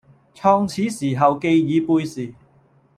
[0.33, 2.33] 創始時候旣已背時，